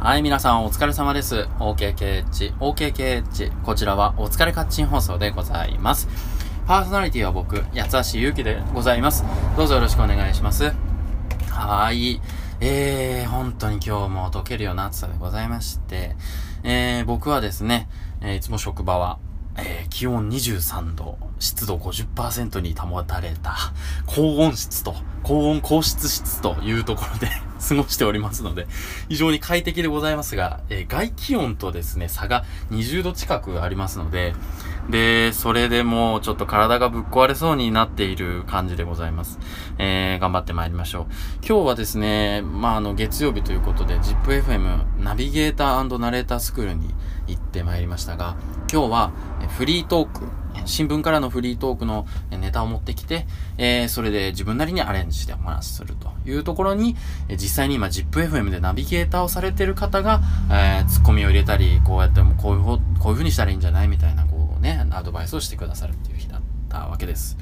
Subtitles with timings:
[0.00, 1.48] はい、皆さんお疲れ様です。
[1.58, 3.62] OKKH、OKKH。
[3.64, 6.06] こちらはお疲れカッチン放送でございます。
[6.68, 9.24] パーソナリティは僕、八橋ゆうきでございます。
[9.56, 10.66] どうぞよろしくお願いします。
[11.50, 12.20] はーい。
[12.60, 16.14] えー、本当に今日も溶けるような暑さでございまして、
[16.62, 17.88] えー、僕はですね、
[18.20, 19.18] えーいつも職場は、
[19.56, 23.56] えー気温23度、湿度50%に保たれた、
[24.06, 24.94] 高温室と、
[25.24, 27.28] 高温高湿室というところで
[27.66, 28.66] 過ごしておりますので、
[29.08, 34.34] 非常に快適でございますが、えー外気温とですね、差が20度近くありますので、
[34.90, 39.38] で、それでもうちょっと体がぶっ壊れそうになっている感じでございます。
[39.78, 41.04] えー、頑張って参りましょう。
[41.46, 46.94] 今日はですね、まあ、あの、月曜日ということで、ZIPFM ナビゲーターナレータースクールに
[47.28, 48.36] 行って参りましたが、
[48.72, 50.24] 今日はえフリートーク、
[50.56, 56.96] え新聞からのフリートークのえネタを持ってきて、えー、それで自分なりにアレンジしてお話しするというところに、
[57.28, 67.36] え実際に今 ZIPFM でナビゲーターをされてる方が、えー、ツッコミを入れたり、こうやってもこういうほ、こういう風にしたらいいんじゃないみたいな、こうね、アドバイスをしてくださるっていう日だったわけです。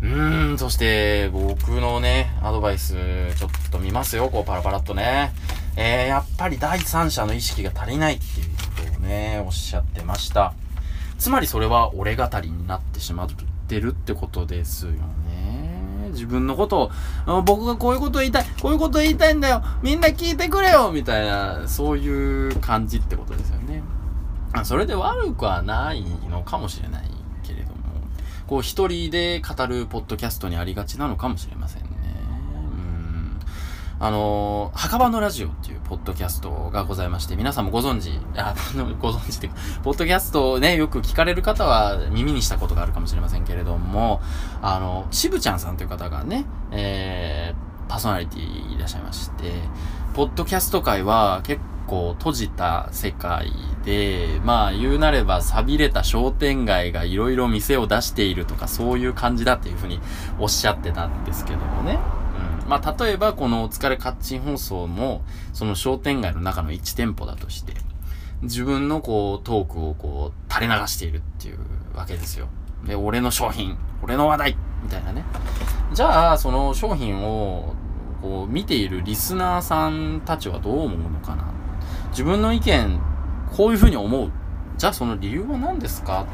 [0.00, 2.94] うーん、そして、僕のね、アドバイス、
[3.36, 5.32] ちょっと見ますよ、こう、パラパラっとね。
[5.76, 8.46] えー、やっぱり第三者の意識が足りないっていう
[8.98, 10.52] ね、おっしゃってました。
[11.18, 13.28] つまりそれは俺語りになってしまっ
[13.66, 16.08] てるってことですよね。
[16.10, 16.90] 自分のこと
[17.26, 23.82] を、僕がこういうこと言いたい、こういうこと言いたいんだよ、みんな聞いてくれよみたいな、そういう感じってことですよね。
[24.64, 27.10] それで悪くはないのかもしれない
[27.42, 27.74] けれども、
[28.46, 31.78] こう一人で語るポッドキャストにありがちなのかもしれませ。
[31.78, 31.87] ん。
[34.00, 38.54] あのー、墓場のラジオっていうポッドキャストがございまして、皆さんもご存知、あ、
[39.00, 44.20] ご存知っていうか、ポッドキャストをね、よく聞かれる方は耳にしたことがあるかもしれませんけれども、
[44.62, 49.52] あの、しぶちゃんさんという方がね、えー、パーソナリティいらっしゃいまして、
[50.14, 53.50] ポッドキャスト界は結構閉じた世界
[53.84, 59.98] で、まあ言うなれば錆びれた商店街がいろいろ店を出しているとかそういう感じだっていうふうに
[60.38, 61.98] おっしゃってたんですけどもね。
[62.68, 67.72] まあ例えばこのお疲れカッチン放送もその商店街の中の1店舗だとして、
[68.42, 71.58] 自分のこうトークをこう垂れ流しているっていう
[71.96, 72.48] わけですよ。
[72.86, 75.24] で、俺の商品、俺の話題みたいなね。
[75.92, 77.74] じゃあ、その商品を
[78.22, 81.44] こう見ているリスナーさんたちはどう思うのかな
[82.10, 83.00] 自分の意見、
[83.56, 84.30] こういうふうに思う。
[84.76, 86.26] じゃあその理由は何ですか？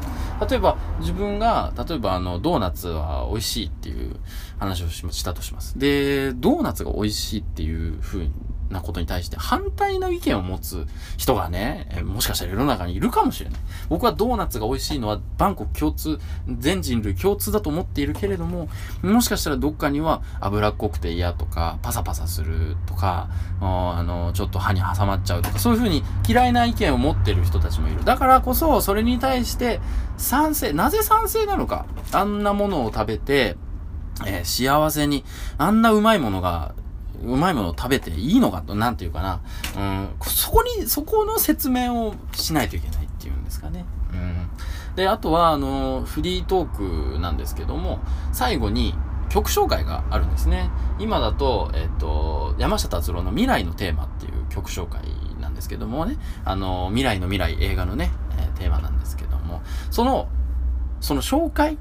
[0.49, 4.15] 例えば自分が、例えばあの、ドーナツは美味しいっていう
[4.59, 5.79] 話をしたとします。
[5.79, 8.31] で、ドーナツが美味しいっていう風に
[8.75, 10.85] なことに対して反対の意見を持つ
[11.17, 13.59] 人がね、えもしかしたら世の中にいるかもしれない。
[13.89, 16.19] 僕はドーナツが美味しいのは万国共通、
[16.59, 18.69] 全人類共通だと思っているけれども、
[19.01, 23.29] もしかしたらどっかには脂っこくて嫌とか、パサパサするとか、
[23.61, 28.03] あの、ちょっと歯に挟まっちゃうとか、そういうふうに嫌いな意見を持っている人たちもいる。
[28.03, 29.79] だからこそ、それに対して
[30.17, 31.85] 賛成、なぜ賛成なのか。
[32.11, 33.57] あんなものを食べて、
[34.25, 35.25] えー幸せに、
[35.57, 36.73] あんなうまいものが、
[37.23, 39.41] うまいものを食べていいのかと、なんていうかな。
[39.77, 43.85] うん、そこに、そこの説明をしないといけないっていうんですかね。
[44.13, 44.49] うん。
[44.95, 47.99] で、あとは、あの、フリートークなんですけども、
[48.31, 48.95] 最後に
[49.29, 50.69] 曲紹介があるんですね。
[50.99, 55.01] 今だと、えっと、山下達郎の未来のテーマっていう曲紹介
[55.39, 59.61] なんですけどもね、あの、未来の未来映画のね、えーテーマなんですけども、
[59.91, 60.27] その、
[61.01, 61.77] その紹介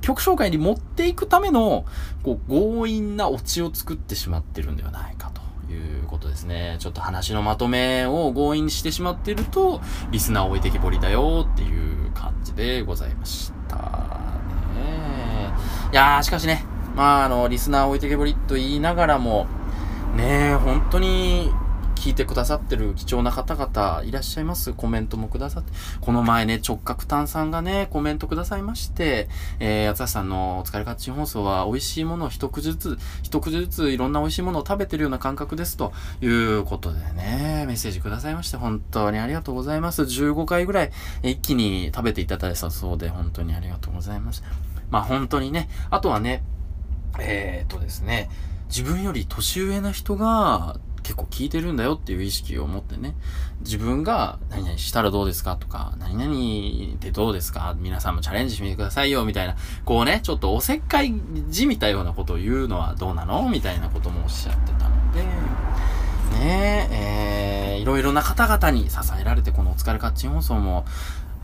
[0.00, 1.84] 曲紹介に持っていくための、
[2.22, 6.76] こう、強引なオチを作ってしまってるんではないかということですね。
[6.78, 9.80] ちょっと話のまとめを強引にしてしまってると、
[10.10, 13.76] リスナー置いてけぼりだよっていう感じでございました。
[13.76, 15.52] ね
[15.92, 16.64] いやー、しかしね、
[16.94, 19.46] まあ、あの、リスナー置いてけぼりと言いながらも、
[20.16, 21.52] ねえ、本当に、
[22.06, 24.72] 聞いてくださってる貴重な方々いらっしゃいます。
[24.74, 25.72] コメントもくださって。
[26.00, 29.28] この前ね、直角炭さんがね、コメントくださいまして、
[29.58, 40.02] えー、やつさんのお疲れカッチン放送は美味しいものを一口ずつ、一口ずついろんな美味しいものを食べてるような感覚ですということでね、メッセージくださいまして、本当にありがとうございます。
[40.02, 40.92] 15回ぐらい
[41.24, 44.46] 一気に食べていただいたそうで、本当にありがとうございました。
[44.90, 46.44] まあ本当にね、あとはね、
[47.18, 48.30] えー、っとですね、
[48.68, 53.14] 自分より年上な人が結構聞いてるんだよっていう意識を持ってね、
[53.60, 59.54] 自分が何々したらどうですかとか、何々ってどうですか皆さんもチャレンジしてみてくださいよみたいな、
[59.84, 61.14] こうね、ちょっとおせっかい
[61.48, 63.48] じみたようなことを言うのはどうなの？
[63.48, 65.22] みたいなこともおっしゃってたので、
[66.40, 70.84] ねえ、えー、いろいろな方々に支えられてこのお疲れカッチン放送も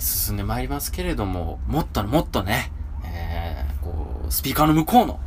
[0.01, 2.73] 進んでまいりますけれども、もっともっとね、
[3.05, 5.21] えー、こう、スピーカーの向こうの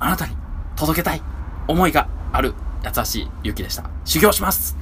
[0.00, 0.36] あなたに
[0.76, 1.22] 届けたい
[1.66, 2.52] 思いがある
[2.84, 3.84] 八橋ゆきでした。
[4.04, 4.76] 修行します